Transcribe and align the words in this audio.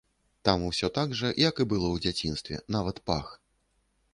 Там 0.47 0.63
усё 0.69 0.89
так 0.95 1.13
жа, 1.19 1.29
як 1.49 1.55
і 1.65 1.67
было 1.73 1.87
ў 1.91 1.97
дзяцінстве, 2.07 2.55
нават 2.77 3.03
пах. 3.11 3.31